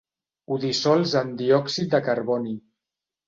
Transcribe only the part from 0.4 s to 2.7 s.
Ho dissols en diòxid de carboni.